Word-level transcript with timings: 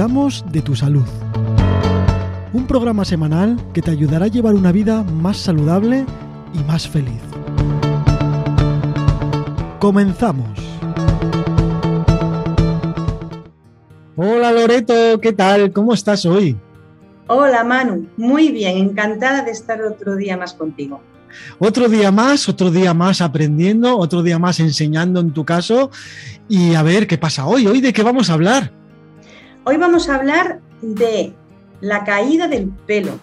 cuidamos 0.00 0.42
de 0.50 0.62
tu 0.62 0.74
salud. 0.74 1.04
Un 2.54 2.66
programa 2.66 3.04
semanal 3.04 3.58
que 3.74 3.82
te 3.82 3.90
ayudará 3.90 4.24
a 4.24 4.28
llevar 4.28 4.54
una 4.54 4.72
vida 4.72 5.02
más 5.02 5.36
saludable 5.36 6.06
y 6.54 6.58
más 6.64 6.88
feliz. 6.88 7.20
Comenzamos. 9.78 10.58
Hola 14.16 14.52
Loreto, 14.52 15.20
¿qué 15.20 15.34
tal? 15.34 15.70
¿Cómo 15.70 15.92
estás 15.92 16.24
hoy? 16.24 16.56
Hola 17.26 17.62
Manu, 17.62 18.08
muy 18.16 18.48
bien, 18.52 18.78
encantada 18.78 19.44
de 19.44 19.50
estar 19.50 19.82
otro 19.82 20.16
día 20.16 20.34
más 20.38 20.54
contigo. 20.54 21.02
Otro 21.58 21.90
día 21.90 22.10
más, 22.10 22.48
otro 22.48 22.70
día 22.70 22.94
más 22.94 23.20
aprendiendo, 23.20 23.98
otro 23.98 24.22
día 24.22 24.38
más 24.38 24.60
enseñando 24.60 25.20
en 25.20 25.32
tu 25.32 25.44
caso. 25.44 25.90
Y 26.48 26.74
a 26.74 26.82
ver 26.82 27.06
qué 27.06 27.18
pasa 27.18 27.44
hoy. 27.44 27.66
¿Hoy 27.66 27.82
de 27.82 27.92
qué 27.92 28.02
vamos 28.02 28.30
a 28.30 28.32
hablar? 28.32 28.79
Hoy 29.70 29.76
vamos 29.76 30.08
a 30.08 30.16
hablar 30.16 30.58
de 30.82 31.32
la 31.80 32.02
caída 32.02 32.48
del 32.48 32.70
pelo. 32.88 33.20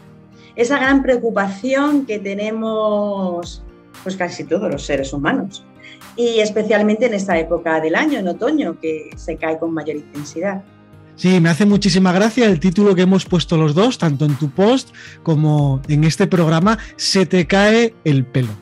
Esa 0.56 0.78
gran 0.80 1.04
preocupación 1.04 2.06
que 2.06 2.20
tenemos 2.20 3.62
pues 4.02 4.16
casi 4.16 4.46
todos 4.46 4.72
los 4.72 4.86
seres 4.86 5.12
humanos. 5.12 5.66
Y 6.16 6.40
especialmente 6.40 7.08
en 7.08 7.16
esta 7.16 7.38
época 7.38 7.82
del 7.82 7.96
año, 7.96 8.18
en 8.20 8.30
otoño, 8.30 8.80
que 8.80 9.10
se 9.18 9.36
cae 9.36 9.60
con 9.60 9.74
mayor 9.74 9.98
intensidad. 9.98 10.64
Sí, 11.18 11.42
me 11.42 11.50
hace 11.50 11.66
muchísima 11.66 12.14
gracia 12.14 12.46
el 12.46 12.62
título 12.62 12.96
que 12.96 13.02
hemos 13.02 13.26
puesto 13.26 13.58
los 13.58 13.76
dos, 13.76 13.98
tanto 13.98 14.24
en 14.24 14.38
tu 14.38 14.50
post 14.50 14.96
como 15.24 15.82
en 15.90 16.06
este 16.06 16.28
programa, 16.28 16.78
Se 16.96 17.26
te 17.26 17.46
cae 17.46 17.94
el 18.06 18.26
pelo. 18.26 18.54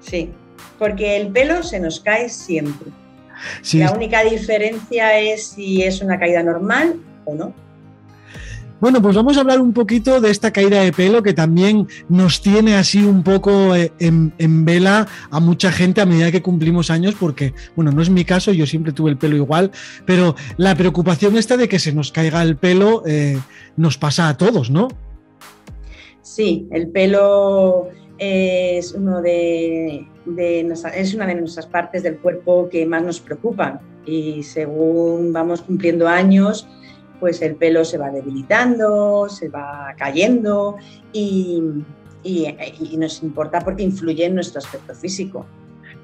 Sí, 0.00 0.30
porque 0.78 1.18
el 1.18 1.28
pelo 1.28 1.62
se 1.62 1.80
nos 1.80 2.00
cae 2.00 2.30
siempre. 2.30 2.90
La 3.74 3.92
única 3.92 4.22
diferencia 4.22 5.18
es 5.18 5.48
si 5.48 5.82
es 5.82 6.00
una 6.00 6.18
caída 6.18 6.42
normal 6.42 6.96
o 7.24 7.34
no. 7.34 7.66
Bueno, 8.78 9.00
pues 9.00 9.16
vamos 9.16 9.38
a 9.38 9.40
hablar 9.40 9.60
un 9.60 9.72
poquito 9.72 10.20
de 10.20 10.30
esta 10.30 10.52
caída 10.52 10.82
de 10.82 10.92
pelo 10.92 11.22
que 11.22 11.32
también 11.32 11.88
nos 12.10 12.42
tiene 12.42 12.74
así 12.74 13.02
un 13.02 13.22
poco 13.22 13.74
eh, 13.74 13.90
en, 13.98 14.64
vela 14.66 15.06
a 15.30 15.40
mucha 15.40 15.72
gente 15.72 16.02
a 16.02 16.06
medida 16.06 16.30
que 16.30 16.42
cumplimos 16.42 16.90
años, 16.90 17.14
porque, 17.18 17.54
bueno, 17.74 17.90
no 17.90 18.02
es 18.02 18.10
mi 18.10 18.26
caso, 18.26 18.52
yo 18.52 18.66
siempre 18.66 18.92
tuve 18.92 19.10
el 19.10 19.16
pelo 19.16 19.34
igual, 19.36 19.70
pero 20.04 20.36
la 20.58 20.74
preocupación 20.74 21.38
esta 21.38 21.56
de 21.56 21.68
que 21.68 21.78
se 21.78 21.92
nos 21.92 22.12
caiga 22.12 22.42
el 22.42 22.56
pelo 22.56 23.02
eh, 23.06 23.38
nos 23.78 23.96
pasa 23.96 24.28
a 24.28 24.36
todos, 24.36 24.70
¿no? 24.70 24.88
Sí, 26.20 26.68
el 26.70 26.88
pelo 26.88 27.88
es, 28.18 28.92
de, 29.22 30.06
es 30.94 31.14
una 31.14 31.26
de 31.26 31.34
nuestras 31.34 31.66
partes 31.66 32.02
del 32.02 32.18
cuerpo 32.18 32.68
que 32.68 32.86
más 32.86 33.02
nos 33.02 33.20
preocupan 33.20 33.80
y 34.06 34.42
según 34.42 35.32
vamos 35.32 35.62
cumpliendo 35.62 36.08
años, 36.08 36.68
pues 37.20 37.42
el 37.42 37.56
pelo 37.56 37.84
se 37.84 37.98
va 37.98 38.10
debilitando, 38.10 39.28
se 39.28 39.48
va 39.48 39.94
cayendo 39.96 40.76
y, 41.12 41.62
nos 42.96 43.22
importa 43.22 43.60
porque 43.60 43.82
influye 43.82 44.24
en 44.24 44.34
nuestro 44.34 44.58
aspecto 44.58 44.94
físico. 44.94 45.46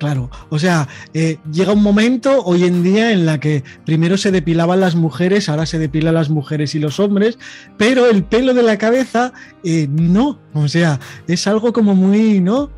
Claro, 0.02 0.30
o 0.48 0.58
sea, 0.58 0.88
eh, 1.14 1.38
llega 1.52 1.72
un 1.72 1.82
momento 1.84 2.42
hoy 2.44 2.64
en 2.64 2.82
día 2.82 3.12
en 3.12 3.24
la 3.24 3.38
que 3.38 3.62
primero 3.86 4.16
se 4.16 4.32
depilaban 4.32 4.80
las 4.80 4.96
mujeres, 4.96 5.48
ahora 5.48 5.64
se 5.64 5.78
depilan 5.78 6.14
las 6.14 6.28
mujeres 6.28 6.74
y 6.74 6.80
los 6.80 6.98
hombres, 6.98 7.38
pero 7.76 8.10
el 8.10 8.24
pelo 8.24 8.52
de 8.52 8.64
la 8.64 8.78
cabeza 8.78 9.32
eh, 9.62 9.86
no, 9.88 10.40
o 10.54 10.66
sea, 10.66 10.98
es 11.28 11.46
algo 11.46 11.72
como 11.72 11.94
muy, 11.94 12.40
¿no? 12.40 12.68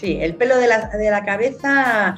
Sí, 0.00 0.16
el 0.18 0.34
pelo 0.34 0.56
de 0.56 0.66
la, 0.66 0.88
de 0.88 1.10
la 1.10 1.26
cabeza 1.26 2.16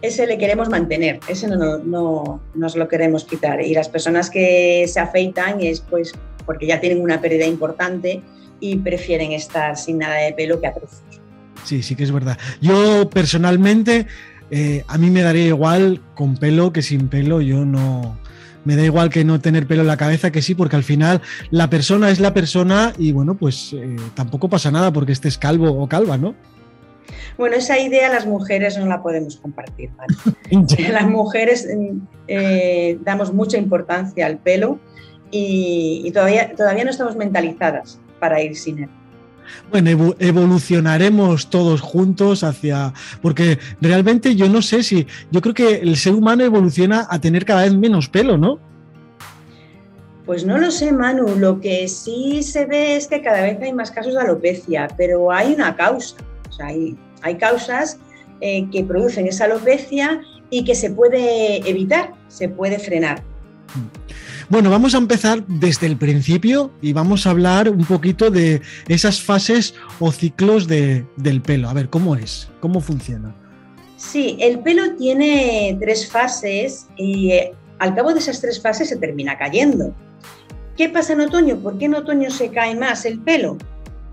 ese 0.00 0.26
le 0.26 0.36
queremos 0.36 0.68
mantener, 0.68 1.20
ese 1.28 1.46
no, 1.46 1.78
no, 1.78 2.42
nos 2.56 2.74
lo 2.74 2.88
queremos 2.88 3.24
quitar. 3.24 3.60
Y 3.60 3.72
las 3.72 3.88
personas 3.88 4.30
que 4.30 4.84
se 4.88 4.98
afeitan 4.98 5.60
es 5.60 5.80
pues 5.80 6.12
porque 6.44 6.66
ya 6.66 6.80
tienen 6.80 7.00
una 7.00 7.20
pérdida 7.20 7.46
importante 7.46 8.20
y 8.58 8.78
prefieren 8.78 9.30
estar 9.30 9.76
sin 9.76 9.98
nada 9.98 10.16
de 10.16 10.32
pelo 10.32 10.60
que 10.60 10.66
a 10.66 10.74
trozos. 10.74 11.21
Sí, 11.64 11.82
sí 11.82 11.94
que 11.94 12.04
es 12.04 12.12
verdad. 12.12 12.38
Yo 12.60 13.08
personalmente, 13.10 14.06
eh, 14.50 14.84
a 14.88 14.98
mí 14.98 15.10
me 15.10 15.22
daría 15.22 15.46
igual 15.46 16.00
con 16.14 16.36
pelo 16.36 16.72
que 16.72 16.82
sin 16.82 17.08
pelo, 17.08 17.40
yo 17.40 17.64
no... 17.64 18.20
Me 18.64 18.76
da 18.76 18.84
igual 18.84 19.10
que 19.10 19.24
no 19.24 19.40
tener 19.40 19.66
pelo 19.66 19.80
en 19.80 19.88
la 19.88 19.96
cabeza 19.96 20.30
que 20.30 20.40
sí, 20.40 20.54
porque 20.54 20.76
al 20.76 20.84
final 20.84 21.20
la 21.50 21.68
persona 21.68 22.10
es 22.10 22.20
la 22.20 22.32
persona 22.32 22.92
y 22.96 23.10
bueno, 23.10 23.34
pues 23.34 23.72
eh, 23.72 23.96
tampoco 24.14 24.48
pasa 24.48 24.70
nada 24.70 24.92
porque 24.92 25.10
estés 25.10 25.36
calvo 25.36 25.68
o 25.72 25.88
calva, 25.88 26.16
¿no? 26.16 26.36
Bueno, 27.36 27.56
esa 27.56 27.78
idea 27.80 28.08
las 28.08 28.24
mujeres 28.24 28.78
no 28.78 28.86
la 28.86 29.02
podemos 29.02 29.36
compartir. 29.36 29.90
las 30.92 31.06
mujeres 31.08 31.66
eh, 32.28 32.98
damos 33.02 33.32
mucha 33.32 33.58
importancia 33.58 34.26
al 34.26 34.38
pelo 34.38 34.78
y, 35.30 36.10
todavía, 36.12 36.54
todavía 36.54 36.84
no 36.84 36.90
estamos 36.90 37.16
mentalizadas 37.16 38.00
para 38.20 38.42
ir 38.42 38.54
sin 38.54 38.84
él. 38.84 38.90
Bueno, 39.70 40.14
evolucionaremos 40.18 41.50
todos 41.50 41.80
juntos 41.80 42.44
hacia. 42.44 42.92
Porque 43.20 43.58
realmente 43.80 44.34
yo 44.36 44.48
no 44.48 44.62
sé 44.62 44.82
si. 44.82 45.06
Yo 45.30 45.40
creo 45.40 45.54
que 45.54 45.76
el 45.76 45.96
ser 45.96 46.14
humano 46.14 46.44
evoluciona 46.44 47.06
a 47.08 47.20
tener 47.20 47.44
cada 47.44 47.62
vez 47.62 47.74
menos 47.74 48.08
pelo, 48.08 48.36
¿no? 48.38 48.58
Pues 50.26 50.44
no 50.44 50.58
lo 50.58 50.70
sé, 50.70 50.92
Manu. 50.92 51.36
Lo 51.36 51.60
que 51.60 51.88
sí 51.88 52.42
se 52.42 52.66
ve 52.66 52.96
es 52.96 53.08
que 53.08 53.22
cada 53.22 53.42
vez 53.42 53.60
hay 53.60 53.72
más 53.72 53.90
casos 53.90 54.14
de 54.14 54.20
alopecia, 54.20 54.88
pero 54.96 55.32
hay 55.32 55.52
una 55.54 55.74
causa. 55.74 56.16
O 56.48 56.52
sea, 56.52 56.66
hay, 56.66 56.96
hay 57.22 57.36
causas 57.36 57.98
eh, 58.40 58.68
que 58.70 58.84
producen 58.84 59.26
esa 59.26 59.44
alopecia 59.44 60.20
y 60.50 60.64
que 60.64 60.74
se 60.74 60.90
puede 60.90 61.68
evitar, 61.68 62.12
se 62.28 62.48
puede 62.48 62.78
frenar. 62.78 63.22
Bueno, 64.52 64.68
vamos 64.68 64.94
a 64.94 64.98
empezar 64.98 65.46
desde 65.46 65.86
el 65.86 65.96
principio 65.96 66.70
y 66.82 66.92
vamos 66.92 67.26
a 67.26 67.30
hablar 67.30 67.70
un 67.70 67.86
poquito 67.86 68.30
de 68.30 68.60
esas 68.86 69.18
fases 69.18 69.74
o 69.98 70.12
ciclos 70.12 70.68
del 70.68 71.40
pelo. 71.42 71.70
A 71.70 71.72
ver, 71.72 71.88
¿cómo 71.88 72.16
es? 72.16 72.50
¿Cómo 72.60 72.82
funciona? 72.82 73.34
Sí, 73.96 74.36
el 74.40 74.58
pelo 74.58 74.94
tiene 74.96 75.78
tres 75.80 76.06
fases 76.06 76.86
y 76.98 77.30
eh, 77.30 77.54
al 77.78 77.94
cabo 77.94 78.12
de 78.12 78.18
esas 78.18 78.42
tres 78.42 78.60
fases 78.60 78.90
se 78.90 78.96
termina 78.96 79.38
cayendo. 79.38 79.94
¿Qué 80.76 80.90
pasa 80.90 81.14
en 81.14 81.22
otoño? 81.22 81.56
¿Por 81.56 81.78
qué 81.78 81.86
en 81.86 81.94
otoño 81.94 82.30
se 82.30 82.50
cae 82.50 82.76
más 82.76 83.06
el 83.06 83.20
pelo? 83.20 83.56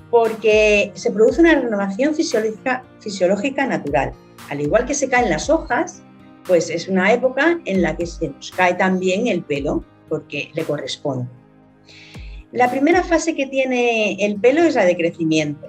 porque 0.10 0.92
se 0.96 1.12
produce 1.12 1.42
una 1.42 1.54
renovación 1.54 2.16
fisiológica, 2.16 3.68
natural. 3.68 4.14
Al 4.50 4.62
igual 4.62 4.86
que 4.86 4.96
se 4.96 5.08
caen 5.08 5.30
las 5.30 5.52
hojas, 5.52 6.02
pues 6.48 6.72
es 6.72 6.88
una 6.88 7.14
época 7.14 7.60
en 7.66 7.84
la 7.84 7.96
que 7.96 8.08
se 8.08 8.30
nos 8.30 8.50
cae 8.50 8.74
también 8.74 9.28
el 9.28 9.44
pelo, 9.44 9.84
porque 10.10 10.52
le 10.54 10.64
corresponde. 10.64 11.28
La 12.52 12.72
primera 12.72 13.04
fase 13.04 13.36
que 13.36 13.46
tiene 13.46 14.14
el 14.26 14.38
pelo 14.38 14.64
es 14.64 14.74
la 14.74 14.86
de 14.86 14.98
crecimiento, 14.98 15.68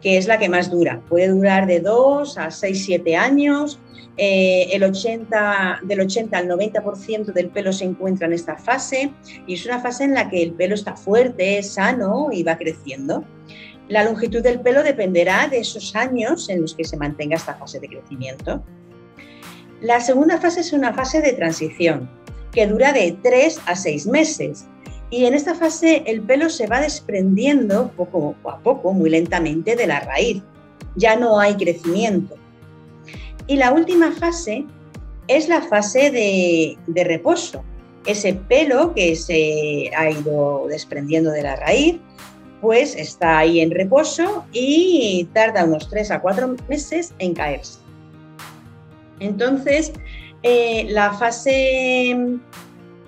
que 0.00 0.16
es 0.16 0.26
la 0.26 0.38
que 0.38 0.48
más 0.48 0.70
dura. 0.70 1.00
Puede 1.08 1.28
durar 1.28 1.66
de 1.66 1.78
2 1.80 2.36
a 2.36 2.50
6, 2.50 2.84
7 2.84 3.16
años. 3.16 3.78
Eh, 4.16 4.68
el 4.72 4.82
80, 4.82 5.80
del 5.84 6.00
80 6.00 6.36
al 6.36 6.48
90% 6.48 7.32
del 7.32 7.48
pelo 7.48 7.72
se 7.72 7.84
encuentra 7.84 8.26
en 8.26 8.32
esta 8.32 8.56
fase 8.56 9.12
y 9.46 9.54
es 9.54 9.64
una 9.64 9.80
fase 9.80 10.04
en 10.04 10.14
la 10.14 10.28
que 10.28 10.42
el 10.42 10.52
pelo 10.52 10.74
está 10.74 10.96
fuerte, 10.96 11.62
sano 11.62 12.28
y 12.32 12.42
va 12.42 12.58
creciendo. 12.58 13.24
La 13.88 14.04
longitud 14.04 14.42
del 14.42 14.60
pelo 14.60 14.82
dependerá 14.82 15.48
de 15.48 15.58
esos 15.58 15.94
años 15.96 16.48
en 16.48 16.62
los 16.62 16.74
que 16.74 16.84
se 16.84 16.96
mantenga 16.96 17.36
esta 17.36 17.54
fase 17.54 17.80
de 17.80 17.88
crecimiento. 17.88 18.62
La 19.80 20.00
segunda 20.00 20.38
fase 20.38 20.60
es 20.60 20.72
una 20.72 20.92
fase 20.92 21.22
de 21.22 21.32
transición, 21.32 22.10
que 22.52 22.66
dura 22.66 22.92
de 22.92 23.16
3 23.22 23.60
a 23.66 23.76
6 23.76 24.06
meses. 24.06 24.66
Y 25.10 25.24
en 25.24 25.34
esta 25.34 25.54
fase 25.54 26.04
el 26.06 26.22
pelo 26.22 26.48
se 26.50 26.66
va 26.66 26.80
desprendiendo 26.80 27.90
poco 27.96 28.34
a 28.44 28.58
poco, 28.58 28.92
muy 28.92 29.10
lentamente, 29.10 29.76
de 29.76 29.86
la 29.86 30.00
raíz. 30.00 30.42
Ya 30.96 31.16
no 31.16 31.38
hay 31.38 31.56
crecimiento. 31.56 32.36
Y 33.46 33.56
la 33.56 33.72
última 33.72 34.12
fase 34.12 34.64
es 35.26 35.48
la 35.48 35.62
fase 35.62 36.10
de, 36.10 37.04
reposo. 37.04 37.64
Ese 38.06 38.34
pelo 38.34 38.94
que 38.94 39.16
se 39.16 39.90
ha 39.96 40.10
ido 40.10 40.66
desprendiendo 40.68 41.30
de 41.30 41.42
la 41.42 41.56
raíz 41.56 41.96
pues 42.60 42.94
está 42.94 43.38
ahí 43.38 43.60
en 43.60 43.70
reposo 43.70 44.44
y 44.52 45.28
tarda 45.32 45.64
unos 45.64 45.88
3 45.88 46.10
a 46.10 46.20
4 46.20 46.56
meses 46.68 47.14
en 47.18 47.32
caerse. 47.34 47.78
Entonces, 49.18 49.92
eh, 50.42 50.86
la 50.90 51.12
fase 51.12 52.16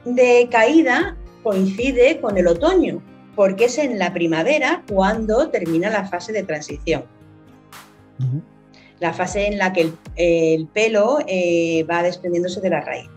de 0.05 0.49
caída 0.51 1.17
coincide 1.43 2.21
con 2.21 2.37
el 2.37 2.47
otoño, 2.47 3.03
porque 3.35 3.67
es 3.67 3.79
en 3.79 3.99
la 3.99 4.13
primavera 4.13 4.83
cuando 4.89 5.49
termina 5.49 5.91
la 5.91 6.05
fase 6.07 6.33
de 6.33 6.43
transición. 6.43 7.05
La 9.01 9.13
fase 9.13 9.49
en 9.49 9.59
la 9.59 9.73
que 9.73 9.93
el, 10.17 10.67
pelo 10.69 11.19
eh, 11.27 11.85
va 11.91 12.03
desprendiéndose 12.03 12.61
de 12.61 12.71
la 12.71 12.81
raíz. 12.81 13.09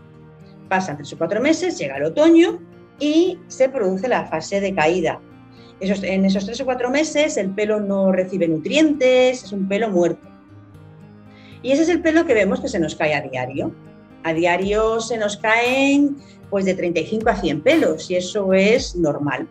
Pasan 0.68 0.96
tres 0.96 1.12
o 1.12 1.18
cuatro 1.18 1.40
meses, 1.40 1.78
llega 1.78 1.96
el 1.96 2.04
otoño 2.04 2.58
y 2.98 3.38
se 3.46 3.68
produce 3.68 4.08
la 4.08 4.26
fase 4.26 4.60
de 4.60 4.74
caída, 4.74 5.20
en 5.80 6.24
esos 6.24 6.46
tres 6.46 6.60
o 6.60 6.64
cuatro 6.64 6.90
meses 6.90 7.36
el 7.36 7.50
pelo 7.50 7.80
no 7.80 8.10
recibe 8.12 8.48
nutrientes, 8.48 9.44
es 9.44 9.52
un 9.52 9.68
pelo 9.68 9.90
muerto. 9.90 10.26
Y 11.62 11.72
ese 11.72 11.82
es 11.82 11.88
el 11.88 12.00
pelo 12.00 12.24
que 12.24 12.34
vemos 12.34 12.60
que 12.60 12.68
se 12.68 12.78
nos 12.78 12.94
cae 12.94 13.14
a 13.14 13.20
diario. 13.20 13.72
A 14.22 14.32
diario 14.32 15.00
se 15.00 15.18
nos 15.18 15.36
caen 15.36 16.16
pues 16.50 16.64
de 16.64 16.74
35 16.74 17.28
a 17.28 17.36
100 17.36 17.60
pelos 17.60 18.10
y 18.10 18.16
eso 18.16 18.52
es 18.52 18.96
normal. 18.96 19.48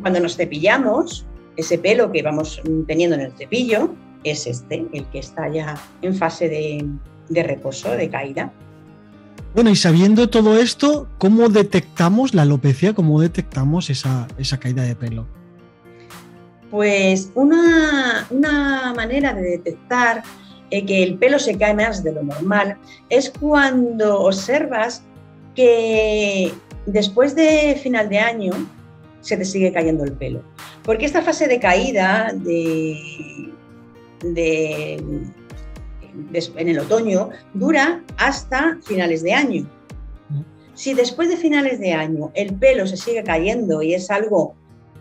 Cuando 0.00 0.20
nos 0.20 0.36
cepillamos, 0.36 1.26
ese 1.56 1.78
pelo 1.78 2.12
que 2.12 2.22
vamos 2.22 2.62
teniendo 2.86 3.16
en 3.16 3.22
el 3.22 3.32
cepillo 3.32 3.90
es 4.22 4.46
este, 4.46 4.86
el 4.92 5.04
que 5.06 5.18
está 5.18 5.48
ya 5.48 5.74
en 6.02 6.14
fase 6.14 6.48
de, 6.48 6.86
de 7.28 7.42
reposo, 7.42 7.90
de 7.90 8.08
caída. 8.08 8.52
Bueno, 9.54 9.68
y 9.68 9.76
sabiendo 9.76 10.30
todo 10.30 10.58
esto, 10.58 11.08
¿cómo 11.18 11.48
detectamos 11.48 12.32
la 12.32 12.42
alopecia? 12.42 12.94
¿Cómo 12.94 13.20
detectamos 13.20 13.90
esa, 13.90 14.26
esa 14.38 14.58
caída 14.58 14.82
de 14.82 14.96
pelo? 14.96 15.26
Pues 16.70 17.30
una, 17.34 18.26
manera 18.96 19.34
de 19.34 19.42
detectar 19.42 20.22
eh, 20.72 20.86
que 20.86 21.02
el 21.02 21.18
pelo 21.18 21.38
se 21.38 21.58
cae 21.58 21.74
más 21.74 22.02
de 22.02 22.12
lo 22.12 22.22
normal 22.22 22.78
es 23.10 23.30
cuando 23.30 24.20
observas 24.20 25.02
que 25.54 26.50
después 26.86 27.34
de 27.34 27.78
final 27.82 28.08
de 28.08 28.18
año 28.18 28.52
se 29.20 29.36
te 29.36 29.44
sigue 29.44 29.70
cayendo 29.70 30.02
el 30.04 30.12
pelo. 30.12 30.42
Porque 30.82 31.04
esta 31.04 31.20
fase 31.20 31.46
de 31.46 31.60
caída 31.60 32.32
de, 32.34 32.96
en 36.56 36.68
el 36.68 36.78
otoño 36.78 37.28
dura 37.52 38.02
hasta 38.16 38.78
finales 38.82 39.22
de 39.22 39.34
año. 39.34 39.68
Si 40.72 40.94
después 40.94 41.28
de 41.28 41.36
finales 41.36 41.80
de 41.80 41.92
año 41.92 42.30
el 42.32 42.54
pelo 42.54 42.86
se 42.86 42.96
sigue 42.96 43.22
cayendo 43.22 43.82
y 43.82 43.92
es 43.92 44.10
algo 44.10 44.54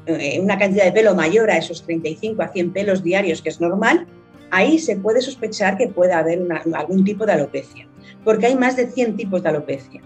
eh, 0.06 0.38
una 0.42 0.60
cantidad 0.60 0.84
de 0.84 0.92
pelo 0.92 1.16
mayor 1.16 1.50
a 1.50 1.58
esos 1.58 1.82
35 1.84 2.42
a 2.42 2.50
100 2.50 2.74
pelos 2.74 3.04
diarios, 3.04 3.42
que 3.42 3.48
es 3.48 3.62
normal, 3.62 4.06
ahí 4.52 4.78
se 4.80 4.98
puede 4.98 5.22
sospechar 5.22 5.78
que 5.78 5.88
pueda 5.88 6.20
haber 6.20 6.46
algún 6.74 7.04
tipo 7.04 7.26
de 7.26 7.34
alopecia, 7.34 7.88
porque 8.24 8.48
hay 8.48 8.56
más 8.56 8.76
de 8.76 8.88
100 8.88 9.16
tipos 9.16 9.42
de 9.42 9.50
alopecia. 9.50 10.02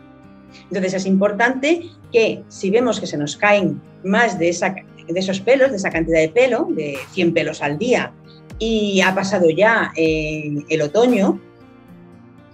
Entonces 0.70 0.94
es 0.94 1.06
importante 1.06 1.90
que 2.12 2.44
si 2.48 2.70
vemos 2.70 3.00
que 3.00 3.08
se 3.08 3.18
nos 3.18 3.36
caen 3.36 3.82
más 4.04 4.40
de, 4.40 4.50
esos 4.50 5.40
pelos, 5.42 5.72
de 5.72 5.78
esa 5.78 5.90
cantidad 5.90 6.20
de 6.20 6.30
pelo, 6.30 6.68
de 6.70 6.98
100 7.12 7.34
pelos 7.34 7.62
al 7.62 7.78
día, 7.78 8.14
y 8.58 9.02
ha 9.02 9.14
pasado 9.14 9.50
ya 9.50 9.92
el 9.96 10.82
otoño, 10.82 11.42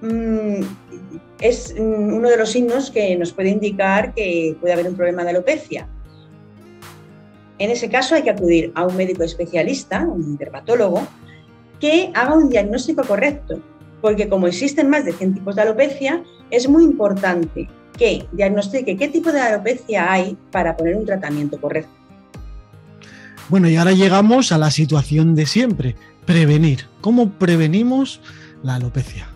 mm, 0.02 0.62
es 1.42 1.76
mm, 1.78 2.14
uno 2.14 2.30
de 2.30 2.38
los 2.38 2.50
signos 2.50 2.92
que 2.92 3.16
nos 3.18 3.34
puede 3.34 3.50
indicar 3.50 4.14
que 4.14 4.56
puede 4.60 4.74
haber 4.74 4.88
un 4.88 4.96
problema 4.96 5.24
de 5.24 5.32
alopecia. 5.32 5.88
En 7.60 7.70
ese 7.70 7.90
caso 7.90 8.16
hay 8.16 8.24
que 8.24 8.32
acudir 8.32 8.72
a 8.74 8.88
un 8.88 8.96
médico 8.96 9.24
especialista, 9.24 10.02
un 10.02 10.38
dermatólogo, 10.38 11.08
que 11.82 12.12
haga 12.14 12.36
un 12.36 12.50
diagnóstico 12.50 13.04
correcto, 13.04 13.60
porque 14.02 14.30
como 14.30 14.48
existen 14.48 14.90
más 14.90 15.04
de 15.04 15.14
100 15.14 15.34
tipos 15.34 15.56
de 15.56 15.64
alopecia, 15.64 16.24
es 16.52 16.70
muy 16.70 16.84
importante 16.84 17.68
que 17.98 18.26
diagnostique 18.32 18.96
qué 18.96 19.08
tipo 19.08 19.32
de 19.32 19.42
alopecia 19.42 20.12
hay 20.12 20.38
para 20.52 20.78
poner 20.78 20.96
un 20.96 21.06
tratamiento 21.06 21.60
correcto. 21.60 21.92
Bueno, 23.50 23.68
y 23.68 23.76
ahora 23.76 23.92
llegamos 23.92 24.52
a 24.52 24.58
la 24.58 24.72
situación 24.72 25.36
de 25.36 25.46
siempre, 25.46 25.96
prevenir. 26.26 26.86
¿Cómo 27.02 27.32
prevenimos 27.32 28.22
la 28.64 28.76
alopecia? 28.76 29.28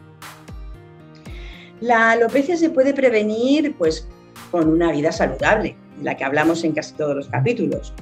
La 1.82 2.12
alopecia 2.12 2.56
se 2.56 2.70
puede 2.70 2.94
prevenir 2.94 3.76
pues 3.78 4.08
con 4.52 4.70
una 4.70 4.92
vida 4.92 5.12
saludable, 5.12 5.76
la 6.02 6.16
que 6.16 6.24
hablamos 6.24 6.64
en 6.64 6.72
casi 6.72 6.94
todos 6.94 7.16
los 7.16 7.28
capítulos. 7.28 7.94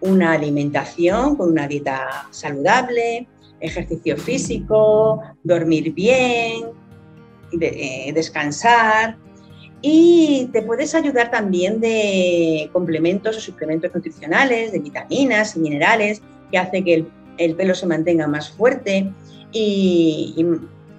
Una 0.00 0.32
alimentación 0.32 1.36
con 1.36 1.50
una 1.50 1.68
dieta 1.68 2.26
saludable, 2.30 3.28
ejercicio 3.60 4.16
físico, 4.16 5.20
dormir 5.42 5.92
bien, 5.92 6.70
eh, 7.60 8.12
descansar. 8.14 9.16
Y 9.82 10.48
te 10.52 10.62
puedes 10.62 10.94
ayudar 10.94 11.30
también 11.30 11.80
de 11.80 12.68
complementos 12.72 13.36
o 13.36 13.40
suplementos 13.40 13.94
nutricionales, 13.94 14.72
de 14.72 14.78
vitaminas 14.78 15.56
y 15.56 15.60
minerales, 15.60 16.22
que 16.50 16.58
hace 16.58 16.84
que 16.84 17.06
el, 17.38 17.54
pelo 17.54 17.74
se 17.74 17.86
mantenga 17.86 18.26
más 18.26 18.50
fuerte 18.50 19.10
y, 19.52 20.44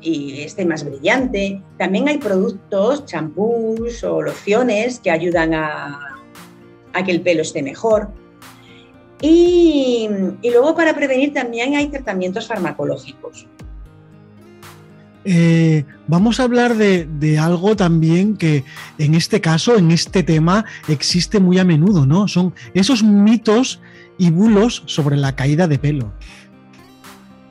y 0.02 0.42
esté 0.42 0.66
más 0.66 0.84
brillante. 0.84 1.62
También 1.78 2.08
hay 2.08 2.18
productos, 2.18 3.06
champús 3.06 4.04
o 4.04 4.22
lociones 4.24 5.00
que 5.00 5.12
ayudan 5.12 5.54
a, 5.54 6.12
a 6.94 7.04
que 7.04 7.12
el 7.12 7.22
pelo 7.22 7.42
esté 7.42 7.62
mejor. 7.62 8.10
Y, 9.22 10.10
luego 10.52 10.76
para 10.76 10.94
prevenir 10.94 11.34
también 11.34 11.76
hay 11.76 11.88
tratamientos 11.88 12.48
farmacológicos. 12.48 13.48
Eh, 15.24 15.86
vamos 16.08 16.40
a 16.40 16.44
hablar 16.44 16.76
de, 16.76 17.40
algo 17.40 17.76
también 17.76 18.38
que 18.38 18.64
en 18.98 19.14
este 19.14 19.40
caso, 19.40 19.78
en 19.78 19.92
este 19.92 20.24
tema, 20.24 20.66
existe 20.88 21.40
muy 21.40 21.60
a 21.60 21.64
menudo, 21.64 22.06
¿no? 22.06 22.28
Son 22.28 22.54
esos 22.74 23.04
mitos 23.04 23.82
y 24.18 24.32
bulos 24.32 24.84
sobre 24.88 25.18
la 25.18 25.36
caída 25.36 25.68
de 25.68 25.78
pelo. 25.78 26.12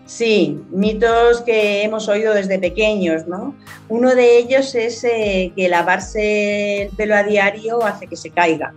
Sí, 0.07 0.59
mitos 0.73 1.43
que 1.43 1.85
hemos 1.85 2.09
oído 2.09 2.35
desde 2.35 2.59
pequeños, 2.59 3.29
¿no? 3.29 3.55
Uno 3.89 4.17
de 4.17 4.39
ellos 4.39 4.75
es 4.75 5.05
eh, 5.05 5.53
que 5.55 5.69
lavarse 5.69 6.83
el 6.83 6.89
pelo 6.91 7.15
a 7.15 7.23
diario 7.23 7.85
hace 7.85 8.09
que 8.09 8.17
se 8.17 8.31
caiga 8.31 8.75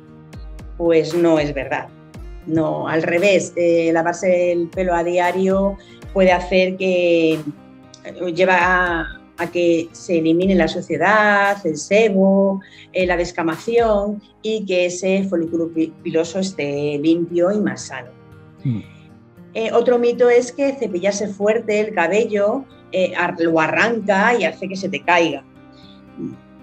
pues 0.78 1.14
no 1.14 1.40
es 1.40 1.54
verdad. 1.54 1.88
No, 2.46 2.88
al 2.88 3.04
revés, 3.04 3.54
eh, 3.56 3.92
lavarse 3.94 4.52
el 4.52 4.68
pelo 4.68 4.94
a 4.94 5.04
diario 5.04 5.78
puede 6.14 6.32
hacer 6.32 6.78
que 6.78 7.34
eh, 7.34 8.34
lleva 8.36 9.08
a, 9.38 9.52
que 9.52 9.90
se 9.92 10.20
elimine 10.20 10.56
la 10.56 10.68
suciedad, 10.68 11.58
el 11.66 11.78
sebo, 11.78 12.62
eh, 12.94 13.06
la 13.06 13.18
descamación 13.18 14.22
y 14.42 14.66
que 14.66 14.86
ese 14.86 15.24
folículo 15.24 15.70
piloso 16.02 16.40
esté 16.40 16.98
limpio 17.00 17.52
y 17.52 17.60
más 17.60 17.88
sano. 17.88 18.12
Mm. 18.64 18.82
otro 19.74 20.00
mito 20.00 20.30
es 20.30 20.54
que 20.54 20.72
cepillarse 20.74 21.28
fuerte 21.28 21.82
el 21.82 21.94
cabello 21.94 22.64
lo 23.40 23.60
arranca 23.60 24.34
y 24.40 24.46
hace 24.46 24.70
que 24.70 24.78
se 24.78 24.88
te 24.88 25.02
caiga. 25.02 25.44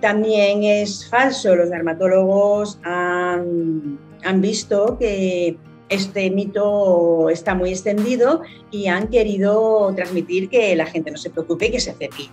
También 0.01 0.65
es 0.65 1.09
falso, 1.09 1.55
los 1.55 1.69
dermatólogos 1.69 2.79
han, 2.85 3.99
visto 4.37 4.97
que 4.99 5.59
este 5.91 6.31
mito 6.31 7.29
está 7.29 7.55
muy 7.55 7.71
extendido 7.71 8.43
y 8.71 8.87
han 8.87 9.09
querido 9.09 9.93
transmitir 9.95 10.49
que 10.49 10.75
la 10.77 10.87
gente 10.87 11.11
no 11.11 11.19
se 11.19 11.31
preocupe 11.31 11.67
y 11.67 11.73
que 11.73 11.81
se 11.81 11.93
cepille. 11.93 12.31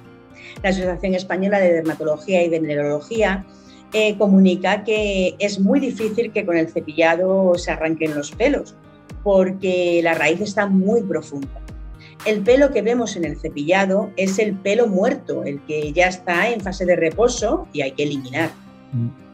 La 0.64 0.70
Asociación 0.70 1.16
Española 1.16 1.60
de 1.60 1.74
Dermatología 1.74 2.44
y 2.44 2.50
de 2.50 2.60
Neurología 2.60 3.46
eh, 3.94 4.18
comunica 4.18 4.84
que 4.84 5.36
es 5.40 5.60
muy 5.60 5.80
difícil 5.80 6.32
que 6.32 6.46
con 6.46 6.56
el 6.56 6.70
cepillado 6.70 7.56
se 7.56 7.72
arranquen 7.72 8.16
los 8.16 8.32
pelos 8.32 8.76
porque 9.24 10.02
la 10.04 10.14
raíz 10.14 10.40
está 10.40 10.68
muy 10.68 11.02
profunda. 11.02 11.60
El 12.26 12.42
pelo 12.42 12.72
que 12.72 12.82
vemos 12.82 13.16
en 13.16 13.26
el 13.26 13.40
cepillado 13.40 14.12
es 14.18 14.40
el 14.40 14.54
pelo 14.54 14.88
muerto, 14.88 15.44
el 15.44 15.62
que 15.66 15.92
ya 15.94 16.08
está 16.08 16.50
en 16.50 16.62
fase 16.62 16.86
de 16.86 16.96
reposo 16.96 17.68
y 17.74 17.82
hay 17.82 17.92
que 17.92 18.04
eliminar. 18.04 18.52
Mm. 18.94 19.27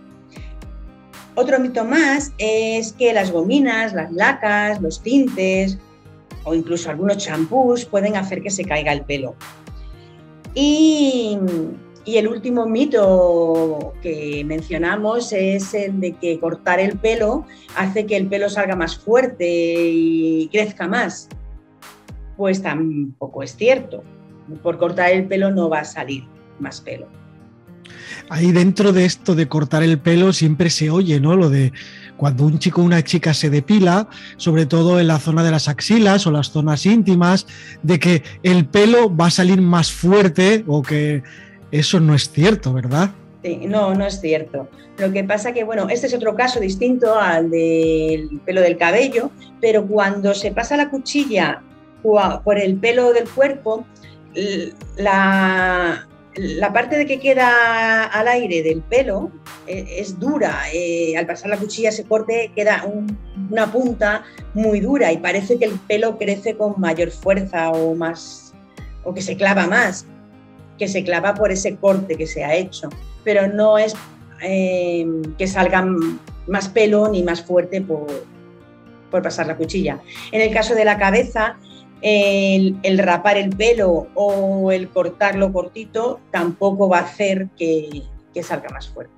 Otro 1.35 1.59
mito 1.59 1.83
más 1.83 2.33
es 2.37 2.93
que 2.93 3.13
las 3.13 3.31
gominas, 3.31 3.93
las 3.93 4.11
lacas, 4.11 4.81
los 4.81 5.01
tintes 5.01 5.77
o 6.43 6.53
incluso 6.53 6.89
algunos 6.89 7.17
champús 7.17 7.85
pueden 7.85 8.15
hacer 8.15 8.41
que 8.41 8.49
se 8.49 8.65
caiga 8.65 8.91
el 8.91 9.03
pelo. 9.03 9.35
Y, 10.53 11.39
y, 12.05 12.17
el 12.17 12.27
último 12.27 12.67
mito 12.67 13.93
que 14.01 14.43
mencionamos 14.45 15.31
es 15.33 15.73
el 15.73 15.99
de 15.99 16.13
que 16.13 16.39
cortar 16.39 16.79
el 16.79 16.99
pelo 16.99 17.45
hace 17.75 18.05
que 18.05 18.17
el 18.17 18.27
pelo 18.27 18.49
salga 18.49 18.75
más 18.75 18.97
fuerte 18.97 19.47
y 19.47 20.47
crezca 20.51 20.87
más 20.87 21.27
pues 22.37 22.61
tampoco 22.61 23.43
es 23.43 23.55
cierto. 23.55 24.03
Por 24.61 24.77
cortar 24.77 25.11
el 25.11 25.27
pelo 25.27 25.51
no 25.51 25.69
va 25.69 25.79
a 25.79 25.85
salir 25.85 26.25
más 26.59 26.81
pelo. 26.81 27.07
Ahí 28.29 28.51
dentro 28.51 28.93
de 28.93 29.05
esto 29.05 29.35
de 29.35 29.47
cortar 29.47 29.83
el 29.83 29.99
pelo 29.99 30.33
siempre 30.33 30.69
se 30.69 30.89
oye, 30.89 31.19
¿no? 31.19 31.35
Lo 31.35 31.49
de 31.49 31.73
cuando 32.17 32.45
un 32.45 32.59
chico 32.59 32.81
o 32.81 32.85
una 32.85 33.03
chica 33.03 33.33
se 33.33 33.49
depila, 33.49 34.07
sobre 34.37 34.65
todo 34.65 34.99
en 34.99 35.07
la 35.07 35.19
zona 35.19 35.43
de 35.43 35.51
las 35.51 35.67
axilas 35.67 36.25
o 36.27 36.31
las 36.31 36.51
zonas 36.51 36.85
íntimas, 36.85 37.47
de 37.81 37.99
que 37.99 38.23
el 38.43 38.65
pelo 38.65 39.15
va 39.15 39.27
a 39.27 39.31
salir 39.31 39.61
más 39.61 39.91
fuerte 39.91 40.63
o 40.67 40.81
que 40.81 41.23
eso 41.71 41.99
no 41.99 42.15
es 42.15 42.29
cierto, 42.29 42.73
¿verdad? 42.73 43.11
Sí, 43.43 43.61
no, 43.67 43.93
no 43.93 44.05
es 44.05 44.21
cierto. 44.21 44.69
Lo 44.97 45.11
que 45.11 45.23
pasa 45.23 45.53
que, 45.53 45.63
bueno, 45.63 45.89
este 45.89 46.07
es 46.07 46.13
otro 46.13 46.35
caso 46.35 46.59
distinto 46.59 47.19
al 47.19 47.49
del 47.49 48.39
pelo 48.45 48.61
del 48.61 48.77
cabello, 48.77 49.31
pero 49.59 49.85
cuando 49.85 50.33
se 50.33 50.51
pasa 50.51 50.77
la 50.77 50.89
cuchilla 50.89 51.61
por 52.01 52.59
el 52.59 52.75
pelo 52.77 53.11
del 53.11 53.27
cuerpo, 53.27 53.85
la, 54.97 56.07
parte 56.73 56.97
de 56.97 57.05
que 57.05 57.19
queda 57.19 58.05
al 58.05 58.27
aire 58.27 58.63
del 58.63 58.81
pelo 58.81 59.31
eh, 59.67 59.85
es, 59.97 60.19
dura. 60.19 60.63
Eh, 60.73 61.15
al 61.17 61.25
pasar 61.25 61.49
la 61.49 61.57
cuchilla 61.57 61.91
se 61.91 62.05
corte, 62.05 62.51
queda 62.55 62.85
una 63.49 63.71
punta 63.71 64.23
muy 64.53 64.79
dura 64.79 65.11
y 65.11 65.17
parece 65.17 65.57
que 65.57 65.65
el 65.65 65.79
pelo 65.79 66.17
crece 66.17 66.55
con 66.55 66.79
mayor 66.79 67.11
fuerza 67.11 67.71
o 67.71 67.95
más 67.95 68.53
o 69.03 69.13
que 69.13 69.21
se 69.21 69.35
clava 69.35 69.67
más. 69.67 70.05
que 70.77 70.87
se 70.87 71.03
clava 71.03 71.35
por 71.35 71.51
ese 71.51 71.75
corte 71.75 72.15
que 72.15 72.25
se 72.25 72.43
ha 72.43 72.55
hecho, 72.55 72.89
pero 73.23 73.47
no 73.47 73.77
es 73.77 73.95
eh, 74.41 75.05
que 75.37 75.45
salga 75.45 75.85
más 76.47 76.67
pelo 76.67 77.09
ni 77.09 77.21
más 77.21 77.43
fuerte 77.43 77.79
por, 77.81 78.07
por 79.11 79.21
pasar 79.21 79.45
la 79.45 79.55
cuchilla. 79.55 79.99
En 80.31 80.41
el 80.41 80.51
caso 80.51 80.73
de 80.73 80.83
la 80.83 80.97
cabeza, 80.97 81.57
el, 82.03 82.97
rapar 82.97 83.37
el 83.37 83.49
pelo 83.49 84.07
o 84.13 84.71
el 84.71 84.89
cortarlo 84.89 85.51
cortito 85.53 86.19
tampoco 86.31 86.89
va 86.89 86.99
a 86.99 87.03
hacer 87.03 87.47
que, 87.57 88.03
salga 88.43 88.69
más 88.69 88.89
fuerte. 88.89 89.13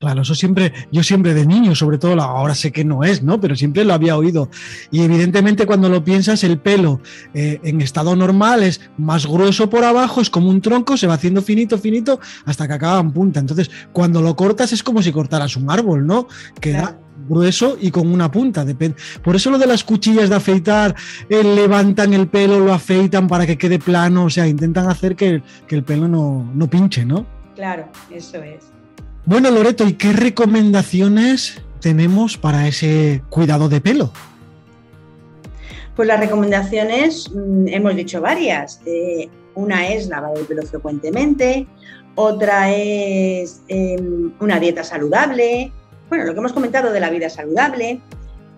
Claro, 0.00 0.22
eso 0.22 0.34
siempre, 0.34 0.72
yo 0.90 1.04
siempre 1.04 1.34
de 1.34 1.46
niño, 1.46 1.76
sobre 1.76 1.98
todo, 1.98 2.20
ahora 2.20 2.56
sé 2.56 2.72
que 2.72 2.84
no 2.84 3.04
es, 3.04 3.22
¿no? 3.22 3.40
Pero 3.40 3.54
siempre 3.54 3.84
lo 3.84 3.94
había 3.94 4.16
oído. 4.16 4.50
Y 4.90 5.02
evidentemente 5.02 5.66
cuando 5.66 5.88
lo 5.88 6.02
piensas, 6.02 6.42
el 6.42 6.58
pelo 6.58 7.00
eh, 7.32 7.60
en 7.62 7.80
estado 7.80 8.16
normal 8.16 8.64
es 8.64 8.80
más 8.96 9.26
grueso 9.26 9.70
por 9.70 9.84
abajo, 9.84 10.20
es 10.20 10.30
como 10.30 10.50
un 10.50 10.60
tronco, 10.60 10.96
se 10.96 11.06
va 11.06 11.14
haciendo 11.14 11.42
finito, 11.42 11.78
finito, 11.78 12.18
hasta 12.44 12.66
que 12.66 12.74
acaba 12.74 12.98
en 12.98 13.12
punta. 13.12 13.38
Entonces, 13.38 13.70
cuando 13.92 14.20
lo 14.20 14.34
cortas 14.34 14.72
es 14.72 14.82
como 14.82 15.00
si 15.00 15.12
cortaras 15.12 15.56
un 15.56 15.70
árbol, 15.70 16.04
¿no? 16.06 16.26
Queda 16.60 16.98
grueso 17.28 17.76
y 17.80 17.90
con 17.90 18.10
una 18.12 18.30
punta. 18.30 18.64
Depende. 18.64 18.96
Por 19.22 19.36
eso 19.36 19.50
lo 19.50 19.58
de 19.58 19.66
las 19.66 19.84
cuchillas 19.84 20.28
de 20.28 20.36
afeitar, 20.36 20.94
eh, 21.28 21.42
levantan 21.42 22.12
el 22.14 22.28
pelo, 22.28 22.58
lo 22.60 22.72
afeitan 22.72 23.28
para 23.28 23.46
que 23.46 23.58
quede 23.58 23.78
plano, 23.78 24.24
o 24.24 24.30
sea, 24.30 24.46
intentan 24.46 24.88
hacer 24.88 25.14
que, 25.16 25.42
el 25.68 25.82
pelo 25.84 26.08
no, 26.08 26.50
no 26.54 26.68
pinche, 26.68 27.04
¿no? 27.04 27.26
Claro, 27.54 27.86
eso 28.10 28.42
es. 28.42 28.64
Bueno, 29.24 29.50
Loreto, 29.50 29.86
¿y 29.86 29.92
qué 29.92 30.12
recomendaciones 30.12 31.60
tenemos 31.80 32.38
para 32.38 32.66
ese 32.66 33.22
cuidado 33.28 33.68
de 33.68 33.80
pelo? 33.80 34.12
Pues 35.94 36.06
las 36.06 36.20
recomendaciones, 36.20 37.30
mm, 37.30 37.68
hemos 37.68 37.96
dicho 37.96 38.20
varias. 38.20 38.80
Eh, 38.86 39.28
una 39.54 39.88
es 39.88 40.06
lavar 40.08 40.38
el 40.38 40.44
pelo 40.44 40.62
frecuentemente, 40.62 41.66
otra 42.14 42.72
es 42.72 43.62
em, 43.68 44.32
una 44.40 44.58
dieta 44.58 44.84
saludable, 44.84 45.72
bueno, 46.08 46.24
lo 46.24 46.32
que 46.32 46.38
hemos 46.38 46.52
comentado 46.52 46.92
de 46.92 47.00
la 47.00 47.10
vida 47.10 47.28
saludable, 47.28 48.00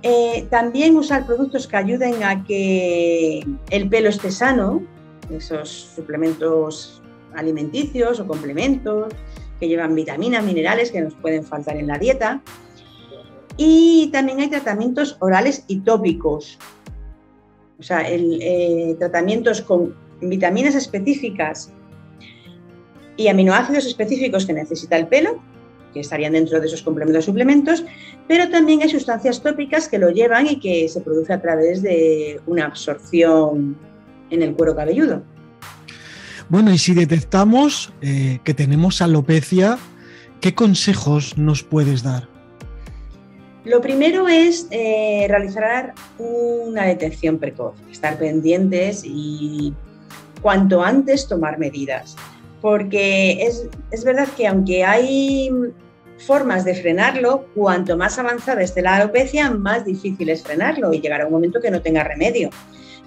eh, 0.03 0.47
también 0.51 0.97
usar 0.97 1.27
productos 1.27 1.67
que 1.67 1.77
ayuden 1.77 2.23
a 2.23 2.45
que 2.45 3.47
el 3.71 3.89
pelo 3.89 4.09
esté 4.09 4.31
sano, 4.31 4.83
esos 5.31 5.69
suplementos 5.95 7.03
alimenticios 7.35 8.19
o 8.19 8.27
complementos 8.27 9.13
que 9.59 9.69
llevan 9.69 9.95
vitaminas, 9.95 10.43
minerales 10.43 10.91
que 10.91 11.03
nos 11.03 11.15
pueden 11.15 11.45
faltar 11.45 11.77
en 11.77 11.87
la 11.87 11.99
dieta. 11.99 12.41
Y 13.57 14.09
también 14.11 14.41
hay 14.41 14.49
tratamientos 14.49 15.17
orales 15.21 15.65
y 15.67 15.81
tópicos, 15.81 16.59
o 17.79 17.83
sea, 17.83 18.03
eh, 18.09 18.97
tratamientos 18.99 19.61
con 19.61 19.95
vitaminas 20.23 20.75
específicas 20.75 21.71
y 23.17 23.29
aminoácidos 23.29 23.85
específicos 23.87 24.47
que 24.47 24.55
necesita 24.55 24.97
el 24.97 25.09
pelo 25.09 25.43
que 25.93 26.01
estarían 26.01 26.33
dentro 26.33 26.61
de 26.61 26.67
esos 26.67 26.83
complementos 26.83 27.25
suplementos, 27.25 27.85
pero 28.29 28.49
también 28.49 28.83
hay 28.83 28.89
sustancias 28.89 29.43
tópicas 29.43 29.89
que 29.89 29.99
lo 29.99 30.11
llevan 30.11 30.47
y 30.47 30.61
que 30.61 30.89
se 30.89 31.01
produce 31.01 31.33
a 31.33 31.41
través 31.41 31.83
de 31.83 32.41
una 32.47 32.67
absorción 32.67 33.77
en 34.31 34.43
el 34.43 34.55
cuero 34.55 34.77
cabelludo. 34.77 35.23
Bueno, 36.49 36.73
y 36.73 36.79
si 36.79 36.95
detectamos 36.95 37.93
eh, 38.03 38.41
que 38.45 38.55
tenemos 38.55 39.03
alopecia, 39.03 39.79
¿qué 40.41 40.55
consejos 40.55 41.39
nos 41.39 41.63
puedes 41.63 42.03
dar? 42.03 42.29
Lo 43.65 43.81
primero 43.81 44.27
es 44.27 44.67
eh, 44.71 45.27
realizar 45.29 45.93
una 46.19 46.85
detección 46.85 47.39
precoz, 47.39 47.75
estar 47.91 48.19
pendientes 48.19 49.03
y 49.05 49.75
cuanto 50.41 50.83
antes 50.83 51.29
tomar 51.29 51.59
medidas 51.59 52.17
porque 52.61 53.43
es, 53.43 53.69
es 53.91 54.05
verdad 54.05 54.29
que 54.37 54.47
aunque 54.47 54.85
hay 54.85 55.51
formas 56.19 56.65
de 56.65 56.75
frenarlo, 56.75 57.47
cuanto 57.55 57.97
más 57.97 58.19
avanzada 58.19 58.63
esté 58.63 58.83
la 58.83 58.97
alopecia, 58.97 59.51
más 59.51 59.85
difícil 59.85 60.29
es 60.29 60.43
frenarlo 60.43 60.93
y 60.93 61.01
llegará 61.01 61.27
un 61.27 61.33
momento 61.33 61.61
que 61.61 61.71
no 61.71 61.81
tenga 61.81 62.05
remedio. 62.05 62.51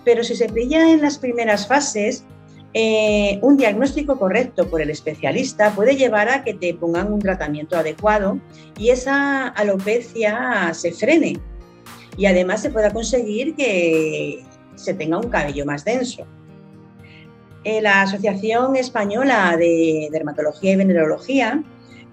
Pero 0.03 0.23
si 0.23 0.35
se 0.35 0.49
pilla 0.49 0.91
en 0.91 1.01
las 1.01 1.17
primeras 1.17 1.67
fases, 1.67 2.25
eh, 2.73 3.37
un 3.43 3.55
diagnóstico 3.55 4.17
correcto 4.17 4.67
por 4.67 4.81
el 4.81 4.89
especialista 4.89 5.75
puede 5.75 5.95
llevar 5.95 6.29
a 6.29 6.43
que 6.43 6.55
te 6.55 6.73
pongan 6.73 7.13
un 7.13 7.19
tratamiento 7.19 7.77
adecuado 7.77 8.39
y 8.77 8.89
esa 8.89 9.47
alopecia 9.49 10.71
se 10.73 10.91
frene. 10.91 11.39
Y 12.17 12.25
además 12.25 12.61
se 12.61 12.71
pueda 12.71 12.91
conseguir 12.91 13.55
que 13.55 14.43
se 14.75 14.93
tenga 14.93 15.17
un 15.17 15.29
cabello 15.29 15.65
más 15.65 15.85
denso. 15.85 16.25
Eh, 17.63 17.81
la 17.81 18.01
Asociación 18.01 18.75
Española 18.75 19.55
de 19.57 20.09
Dermatología 20.11 20.73
y 20.73 20.75
Venerología 20.75 21.63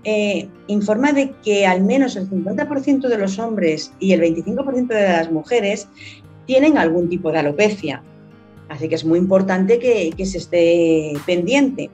eh, 0.05 0.49
informa 0.69 1.13
de 1.13 1.33
que 1.43 1.67
al 1.67 1.83
menos 1.83 2.15
el 2.15 2.31
50% 2.31 3.09
de 3.09 3.19
los 3.19 3.39
hombres 3.39 3.93
y 3.99 4.13
el 4.13 4.21
25% 4.21 4.87
de 4.87 5.03
las 5.03 5.31
mujeres 5.31 5.89
tienen 6.47 6.79
algún 6.79 7.09
tipo 7.09 7.33
de 7.33 7.41
alopecia. 7.41 8.03
Así 8.69 8.89
que 8.89 8.95
es 8.95 9.05
muy 9.05 9.19
importante 9.19 9.81
que, 9.81 10.15
se 10.25 10.39
esté 10.39 11.13
pendiente 11.27 11.91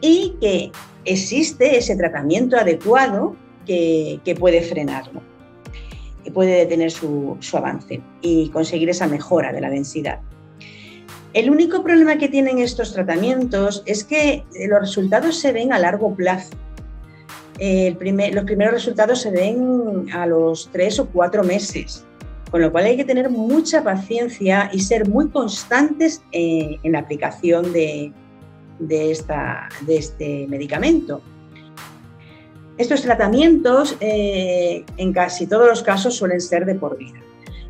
y 0.00 0.36
que 0.40 0.70
existe 1.04 1.76
ese 1.76 1.96
tratamiento 1.96 2.56
adecuado 2.56 3.34
que, 3.66 4.20
puede 4.38 4.62
frenarlo, 4.62 5.20
que 6.22 6.30
puede 6.30 6.56
detener 6.58 6.92
su 6.92 7.36
avance 7.54 8.00
y 8.20 8.48
conseguir 8.50 8.88
esa 8.90 9.08
mejora 9.08 9.52
de 9.52 9.60
la 9.60 9.70
densidad. 9.70 10.20
El 11.34 11.48
único 11.48 11.82
problema 11.82 12.18
que 12.18 12.28
tienen 12.28 12.58
estos 12.58 12.92
tratamientos 12.92 13.82
es 13.86 14.04
que 14.04 14.44
eh, 14.54 14.68
los 14.68 14.80
resultados 14.80 15.38
se 15.38 15.52
ven 15.52 15.72
a 15.72 15.78
largo 15.78 16.14
plazo. 16.14 16.50
los 17.58 18.44
primeros 18.44 18.74
resultados 18.74 19.22
se 19.22 19.30
ven 19.30 20.08
a 20.12 20.26
los 20.26 20.68
tres 20.72 20.98
o 20.98 21.06
cuatro 21.06 21.42
meses, 21.42 22.04
con 22.50 22.60
lo 22.60 22.70
cual 22.70 22.84
hay 22.84 22.98
que 22.98 23.04
tener 23.04 23.30
mucha 23.30 23.82
paciencia 23.82 24.68
y 24.74 24.80
ser 24.80 25.08
muy 25.08 25.30
constantes 25.30 26.22
eh, 26.32 26.78
en 26.82 26.92
la 26.92 26.98
aplicación 26.98 27.72
de, 27.72 28.12
este 29.88 30.46
medicamento. 30.48 31.22
Estos 32.76 33.00
tratamientos 33.00 33.96
eh, 34.00 34.84
en 34.98 35.12
casi 35.14 35.46
todos 35.46 35.66
los 35.66 35.82
casos 35.82 36.14
suelen 36.14 36.42
ser 36.42 36.66
de 36.66 36.74
por 36.74 36.98
vida 36.98 37.20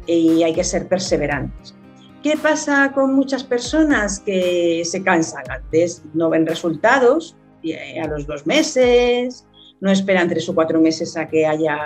y 0.07 0.43
hay 0.43 0.53
que 0.53 0.65
ser 0.65 0.89
perseverantes. 0.89 1.77
¿Qué 2.23 2.37
pasa 2.37 2.93
con 2.95 3.15
muchas 3.15 3.43
personas 3.43 4.21
que 4.21 4.83
se 4.85 5.03
cansan 5.03 5.43
antes? 5.51 6.03
No 6.15 6.31
ven 6.31 6.47
resultados 6.47 7.37
eh, 7.65 8.01
a 8.01 8.07
los 8.07 8.29
dos 8.29 8.47
meses, 8.47 9.45
no 9.81 9.91
esperan 9.91 10.29
tres 10.29 10.49
o 10.49 10.55
cuatro 10.55 10.81
meses 10.81 11.17
a 11.17 11.27
que 11.27 11.47
haya 11.47 11.77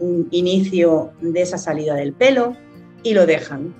un 0.00 0.26
inicio 0.32 1.12
de 1.20 1.42
esa 1.42 1.58
salida 1.58 1.94
del 1.94 2.12
pelo 2.12 2.56
y 3.04 3.14
lo 3.14 3.24
dejan. 3.24 3.72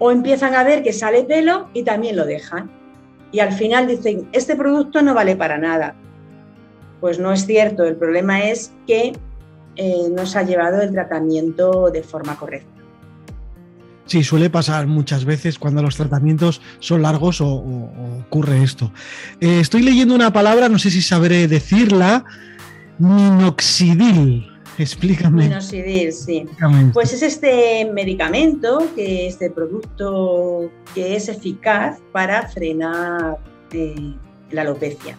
O 0.00 0.10
empiezan 0.10 0.56
a 0.56 0.64
ver 0.64 0.82
que 0.82 0.92
sale 0.92 1.22
pelo 1.22 1.68
y 1.74 1.84
también 1.84 2.16
lo 2.16 2.26
dejan. 2.26 2.68
Y 3.30 3.38
al 3.38 3.52
final 3.52 3.86
dicen, 3.86 4.28
este 4.32 4.56
producto 4.56 5.00
no 5.00 5.14
vale 5.14 5.36
para 5.36 5.58
nada. 5.58 5.94
Pues 7.00 7.20
no 7.20 7.32
es 7.32 7.46
cierto, 7.46 7.84
el 7.84 7.94
problema 7.94 8.48
es 8.48 8.72
que 8.88 9.12
eh, 9.76 10.08
no 10.10 10.26
se 10.26 10.40
ha 10.40 10.42
llevado 10.42 10.82
el 10.82 10.90
tratamiento 10.90 11.88
de 11.92 12.02
forma 12.02 12.36
correcta. 12.36 12.81
Sí, 14.06 14.24
suele 14.24 14.50
pasar 14.50 14.86
muchas 14.86 15.24
veces 15.24 15.58
cuando 15.58 15.82
los 15.82 15.96
tratamientos 15.96 16.60
son 16.80 17.02
largos 17.02 17.40
o, 17.40 17.64
ocurre 18.26 18.62
esto. 18.62 18.92
Eh, 19.40 19.60
estoy 19.60 19.82
leyendo 19.82 20.14
una 20.14 20.32
palabra, 20.32 20.68
no 20.68 20.78
sé 20.78 20.90
si 20.90 21.02
sabré 21.02 21.48
decirla, 21.48 22.24
minoxidil. 22.98 24.48
Explícame. 24.78 25.44
Minoxidil, 25.44 26.12
sí. 26.12 26.46
Pues 26.92 27.12
es 27.12 27.22
este 27.22 27.84
medicamento, 27.92 28.90
que 28.96 29.26
este 29.26 29.50
producto 29.50 30.70
que 30.94 31.14
es 31.14 31.28
eficaz 31.28 32.00
para 32.10 32.48
frenar 32.48 33.38
eh, 33.72 34.14
la 34.50 34.62
alopecia 34.62 35.16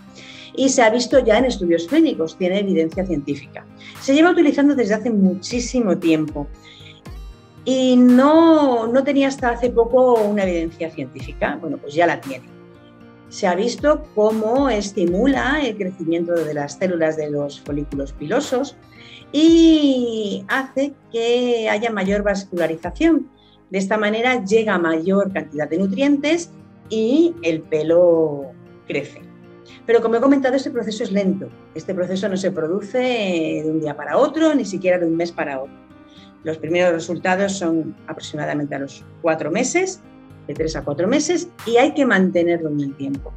y 0.56 0.70
se 0.70 0.84
ha 0.84 0.90
visto 0.90 1.24
ya 1.24 1.38
en 1.38 1.46
estudios 1.46 1.88
clínicos, 1.88 2.38
tiene 2.38 2.60
evidencia 2.60 3.06
científica. 3.06 3.66
Se 4.02 4.14
lleva 4.14 4.32
utilizando 4.32 4.76
desde 4.76 4.94
hace 4.94 5.10
muchísimo 5.10 5.98
tiempo 5.98 6.48
y 7.66 7.96
no, 7.96 8.88
no 8.88 9.04
tenía 9.04 9.28
hasta 9.28 9.50
hace 9.50 9.70
poco 9.70 10.16
una 10.22 10.44
evidencia 10.44 10.90
científica. 10.90 11.58
Bueno, 11.62 11.78
pues 11.78 11.94
ya 11.94 12.06
la 12.06 12.20
tiene. 12.20 12.46
Se 13.30 13.48
ha 13.48 13.56
visto 13.56 14.06
cómo 14.14 14.70
estimula 14.70 15.62
el 15.64 15.76
crecimiento 15.76 16.34
de 16.34 16.54
las 16.54 16.74
células 16.74 17.18
de 17.18 17.32
los 17.32 17.62
folículos 17.62 18.14
pilosos 18.14 18.76
y 19.32 20.46
hace 20.48 20.94
que 21.12 21.68
haya 21.70 21.92
mayor 21.92 22.22
vascularización. 22.22 23.30
De 23.72 23.80
esta 23.80 23.98
manera 23.98 24.44
llega 24.44 24.78
mayor 24.78 25.34
cantidad 25.34 25.68
de 25.68 25.80
nutrientes 25.80 26.52
y 26.90 27.34
el 27.42 27.62
pelo 27.62 28.52
crece. 28.88 29.22
Pero 29.86 30.02
como 30.02 30.16
he 30.16 30.22
comentado, 30.22 30.56
este 30.56 30.70
proceso 30.70 31.04
es 31.04 31.12
lento. 31.12 31.50
Este 31.74 31.96
proceso 31.96 32.30
no 32.30 32.38
se 32.38 32.52
produce 32.52 33.00
de 33.64 33.70
un 33.70 33.82
día 33.82 33.96
para 33.98 34.18
otro, 34.18 34.54
ni 34.54 34.66
siquiera 34.66 35.00
de 35.00 35.08
un 35.08 35.16
mes 35.16 35.32
para 35.32 35.62
otro. 35.62 35.74
Los 36.44 36.58
primeros 36.58 36.94
resultados 36.94 37.58
son 37.58 37.96
aproximadamente 38.08 38.76
a 38.76 38.80
los 38.80 39.04
cuatro 39.22 39.52
meses, 39.52 40.02
de 40.48 40.54
tres 40.54 40.76
a 40.76 40.84
cuatro 40.84 41.08
meses, 41.08 41.48
y 41.66 41.78
hay 41.78 41.94
que 41.94 42.06
mantenerlo 42.06 42.70
en 42.70 42.82
el 42.82 42.94
tiempo. 42.96 43.34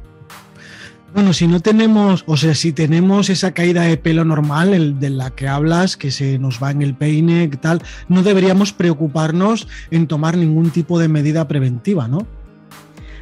Bueno, 1.13 1.31
si 1.31 1.47
no 1.47 1.61
tenemos, 1.61 2.25
o 2.27 2.35
sea, 2.35 2.53
si 2.53 2.73
tenemos 2.73 3.29
esa 3.29 3.53
caída 3.53 3.83
de 3.83 3.95
pelo 3.95 4.25
normal, 4.25 4.73
el 4.73 4.99
de 4.99 5.09
la 5.09 5.31
que 5.31 5.47
hablas, 5.47 5.95
que 5.95 6.11
se 6.11 6.37
nos 6.37 6.61
va 6.61 6.71
en 6.71 6.81
el 6.81 6.95
peine 6.95 7.47
tal, 7.61 7.81
no 8.09 8.23
deberíamos 8.23 8.73
preocuparnos 8.73 9.69
en 9.89 10.07
tomar 10.07 10.35
ningún 10.35 10.69
tipo 10.69 10.99
de 10.99 11.07
medida 11.07 11.47
preventiva, 11.47 12.09
¿no? 12.09 12.27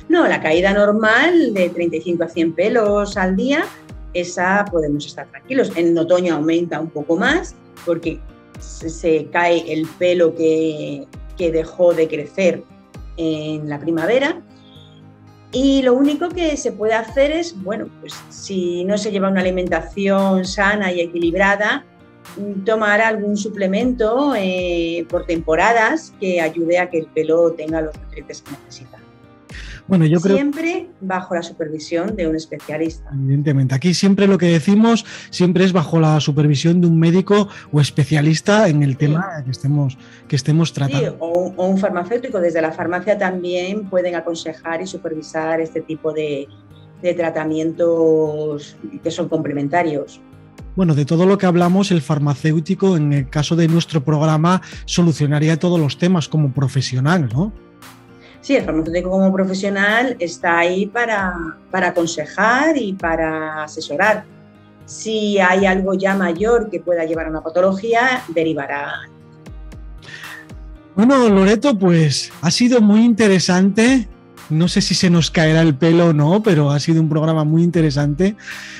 No, 0.09 0.27
la 0.27 0.41
caída 0.41 0.73
normal 0.73 1.53
de 1.53 1.69
35 1.69 2.23
a 2.23 2.27
100 2.27 2.53
pelos 2.53 3.17
al 3.17 3.35
día, 3.35 3.65
esa 4.13 4.65
podemos 4.71 5.05
estar 5.05 5.27
tranquilos. 5.27 5.71
En 5.75 5.95
otoño 5.97 6.35
aumenta 6.35 6.79
un 6.79 6.89
poco 6.89 7.15
más 7.17 7.55
porque 7.85 8.19
se, 8.59 9.27
cae 9.31 9.71
el 9.71 9.87
pelo 9.99 10.35
que, 10.35 11.05
que 11.37 11.51
dejó 11.51 11.93
de 11.93 12.07
crecer 12.07 12.63
en 13.17 13.69
la 13.69 13.79
primavera 13.79 14.41
y 15.55 15.81
lo 15.83 15.93
único 15.93 16.27
que 16.27 16.57
se 16.57 16.73
puede 16.73 16.95
hacer 16.95 17.31
es, 17.31 17.57
bueno, 17.63 17.87
pues 18.01 18.13
si 18.29 18.83
no 18.83 18.97
se 18.97 19.09
lleva 19.09 19.29
una 19.29 19.39
alimentación 19.39 20.43
sana 20.43 20.91
y 20.91 20.99
equilibrada, 20.99 21.85
tomar 22.65 22.99
algún 22.99 23.37
suplemento 23.37 24.33
eh, 24.35 25.05
por 25.09 25.25
temporadas 25.25 26.13
que 26.19 26.41
ayude 26.41 26.77
a 26.77 26.89
que 26.89 26.97
el 26.97 27.05
pelo 27.05 27.53
tenga 27.53 27.79
los 27.79 27.97
nutrientes 27.97 28.41
que 28.41 28.51
necesita. 28.51 28.99
Bueno, 29.87 30.05
yo 30.05 30.19
creo... 30.19 30.35
Siempre 30.35 30.89
bajo 30.99 31.35
la 31.35 31.43
supervisión 31.43 32.15
de 32.15 32.27
un 32.27 32.35
especialista. 32.35 33.09
Evidentemente, 33.13 33.75
aquí 33.75 33.93
siempre 33.93 34.27
lo 34.27 34.37
que 34.37 34.47
decimos 34.47 35.05
siempre 35.29 35.63
es 35.63 35.73
bajo 35.73 35.99
la 35.99 36.19
supervisión 36.19 36.81
de 36.81 36.87
un 36.87 36.99
médico 36.99 37.47
o 37.71 37.79
especialista 37.79 38.67
en 38.67 38.81
el 38.81 38.97
tema 38.97 39.43
que, 39.43 39.51
estemos, 39.51 39.97
que 40.27 40.35
estemos 40.35 40.73
tratando. 40.73 41.11
Sí, 41.11 41.15
o, 41.19 41.53
o, 41.55 41.67
un 41.67 41.77
farmacéutico. 41.77 42.39
Desde 42.39 42.61
la 42.61 42.71
farmacia 42.71 43.17
también 43.17 43.89
pueden 43.89 44.15
aconsejar 44.15 44.81
y 44.81 44.87
supervisar 44.87 45.61
este 45.61 45.81
tipo 45.81 46.13
de, 46.13 46.47
de 47.01 47.13
tratamientos 47.13 48.75
que 49.03 49.11
son 49.11 49.29
complementarios. 49.29 50.21
Bueno, 50.75 50.93
de 50.93 51.05
todo 51.05 51.25
lo 51.25 51.37
que 51.37 51.45
hablamos, 51.45 51.91
el 51.91 52.01
farmacéutico, 52.01 52.97
en 52.97 53.13
el 53.13 53.29
caso 53.29 53.55
de 53.55 53.67
nuestro 53.67 54.03
programa, 54.03 54.61
solucionaría 54.85 55.57
todos 55.57 55.79
los 55.79 55.97
temas 55.97 56.27
como 56.27 56.51
profesional, 56.51 57.29
¿no? 57.33 57.53
Sí, 58.45 58.55
el 58.55 58.63
farmacéutico 58.63 59.09
como 59.09 59.33
profesional 59.33 60.15
está 60.19 60.59
ahí 60.59 60.85
para, 60.85 61.33
para 61.71 61.87
aconsejar 61.87 62.77
y 62.77 62.93
para 62.93 63.63
asesorar. 63.63 64.23
Si 64.85 65.39
hay 65.39 65.65
algo 65.65 65.95
ya 65.95 66.13
mayor 66.13 66.69
que 66.69 66.79
pueda 66.79 67.05
llevar 67.05 67.25
a 67.25 67.29
una 67.31 67.41
patología, 67.41 68.21
derivará. 68.27 69.09
Bueno, 70.95 71.27
Loreto, 71.27 71.75
pues 71.79 72.31
ha 72.41 72.51
sido 72.51 72.81
muy 72.81 73.03
interesante. 73.03 74.07
No 74.51 74.67
sé 74.67 74.81
si 74.81 74.93
se 74.93 75.09
nos 75.09 75.31
caerá 75.31 75.61
el 75.61 75.73
pelo 75.73 76.09
o 76.09 76.13
no, 76.13 76.43
pero 76.43 76.69
ha 76.69 76.79
sido 76.79 77.01
un 77.01 77.09
programa 77.09 77.45
muy 77.45 77.63
interesante. 77.63 78.35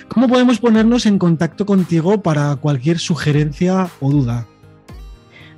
¿Cómo 0.10 0.28
podemos 0.28 0.60
ponernos 0.60 1.08
en 1.08 1.18
contacto 1.18 1.66
contigo 1.66 2.22
para 2.22 2.56
cualquier 2.58 3.00
sugerencia 3.00 3.90
o 4.00 4.12
duda? 4.12 4.46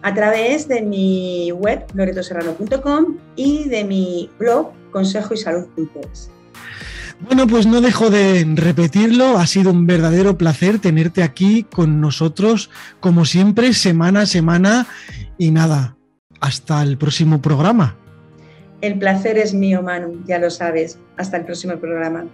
A 0.02 0.14
través 0.14 0.68
de 0.68 0.82
mi 0.82 1.52
web 1.52 1.86
loretoserrano.com 1.94 3.18
y 3.36 3.68
de 3.70 3.84
mi 3.84 4.30
blog 4.40 4.72
consejoysalud.es. 4.92 6.32
Bueno, 7.20 7.48
pues 7.48 7.66
no 7.66 7.82
dejo 7.82 8.12
de 8.12 8.46
repetirlo, 8.56 9.40
ha 9.40 9.48
sido 9.48 9.72
un 9.72 9.88
verdadero 9.88 10.38
placer 10.38 10.80
tenerte 10.80 11.24
aquí 11.24 11.64
con 11.64 12.00
nosotros, 12.00 12.70
como 13.00 13.26
siempre, 13.26 13.74
semana 13.74 14.22
a 14.22 14.26
semana. 14.28 14.88
Y 15.38 15.50
nada, 15.50 15.98
hasta 16.40 16.84
el 16.84 16.98
próximo 16.98 17.42
programa. 17.42 17.98
El 18.82 19.00
placer 19.00 19.40
es 19.40 19.56
mío, 19.56 19.82
Manu, 19.82 20.24
ya 20.28 20.38
lo 20.38 20.52
sabes. 20.52 21.00
Hasta 21.18 21.38
el 21.38 21.46
próximo 21.46 21.78
programa. 21.78 22.26